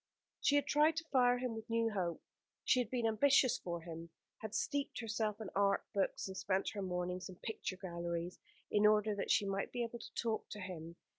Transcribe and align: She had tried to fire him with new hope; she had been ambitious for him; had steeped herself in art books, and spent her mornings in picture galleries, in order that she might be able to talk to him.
She 0.39 0.55
had 0.55 0.65
tried 0.65 0.95
to 0.95 1.03
fire 1.11 1.37
him 1.37 1.53
with 1.53 1.69
new 1.69 1.91
hope; 1.91 2.23
she 2.63 2.79
had 2.79 2.89
been 2.89 3.05
ambitious 3.05 3.59
for 3.59 3.81
him; 3.81 4.09
had 4.39 4.55
steeped 4.55 4.99
herself 4.99 5.39
in 5.39 5.51
art 5.55 5.85
books, 5.93 6.27
and 6.27 6.35
spent 6.35 6.69
her 6.71 6.81
mornings 6.81 7.29
in 7.29 7.35
picture 7.35 7.77
galleries, 7.77 8.39
in 8.71 8.87
order 8.87 9.13
that 9.13 9.29
she 9.29 9.45
might 9.45 9.71
be 9.71 9.83
able 9.83 9.99
to 9.99 10.13
talk 10.15 10.49
to 10.49 10.59
him. 10.59 10.95